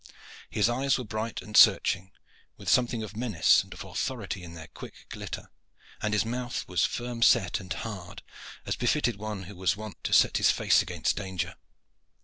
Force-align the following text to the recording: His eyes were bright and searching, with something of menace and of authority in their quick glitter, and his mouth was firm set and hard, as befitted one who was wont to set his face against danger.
His 0.49 0.67
eyes 0.67 0.97
were 0.97 1.03
bright 1.03 1.43
and 1.43 1.55
searching, 1.55 2.09
with 2.57 2.67
something 2.69 3.03
of 3.03 3.15
menace 3.15 3.61
and 3.63 3.71
of 3.71 3.83
authority 3.83 4.41
in 4.41 4.55
their 4.55 4.65
quick 4.65 5.05
glitter, 5.09 5.51
and 6.01 6.15
his 6.15 6.25
mouth 6.25 6.67
was 6.67 6.85
firm 6.85 7.21
set 7.21 7.59
and 7.59 7.71
hard, 7.71 8.23
as 8.65 8.75
befitted 8.75 9.17
one 9.17 9.43
who 9.43 9.55
was 9.55 9.77
wont 9.77 10.03
to 10.05 10.11
set 10.11 10.37
his 10.37 10.49
face 10.49 10.81
against 10.81 11.17
danger. 11.17 11.53